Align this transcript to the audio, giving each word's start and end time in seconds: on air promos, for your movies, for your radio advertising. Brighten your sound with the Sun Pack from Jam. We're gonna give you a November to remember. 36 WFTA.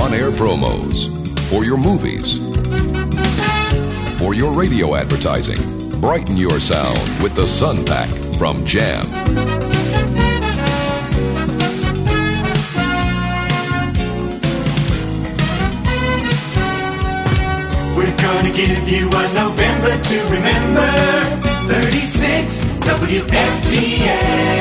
on 0.00 0.14
air 0.14 0.30
promos, 0.30 1.08
for 1.50 1.62
your 1.62 1.76
movies, 1.76 2.38
for 4.18 4.32
your 4.32 4.50
radio 4.52 4.94
advertising. 4.94 5.60
Brighten 6.00 6.38
your 6.38 6.58
sound 6.58 6.98
with 7.22 7.34
the 7.34 7.46
Sun 7.46 7.84
Pack 7.84 8.08
from 8.38 8.64
Jam. 8.64 9.06
We're 17.94 18.16
gonna 18.16 18.52
give 18.52 18.88
you 18.88 19.06
a 19.06 19.34
November 19.34 20.00
to 20.02 20.22
remember. 20.30 20.90
36 21.68 22.64
WFTA. 22.88 24.59